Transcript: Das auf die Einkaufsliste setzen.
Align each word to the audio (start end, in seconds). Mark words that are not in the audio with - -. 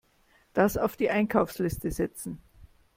Das 0.53 0.77
auf 0.77 0.97
die 0.97 1.11
Einkaufsliste 1.11 1.91
setzen. 1.91 2.39